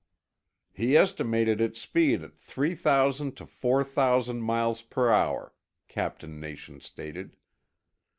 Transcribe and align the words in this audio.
"He 0.73 0.97
estimated 0.97 1.61
its 1.61 1.79
speed 1.79 2.23
at 2.23 2.33
three 2.35 2.73
thousand 2.73 3.37
to 3.37 3.45
four 3.45 3.83
thousand 3.83 4.41
miles 4.41 4.81
per 4.81 5.11
hour," 5.11 5.53
Captain 5.87 6.39
Nation 6.39 6.79
stated. 6.81 7.35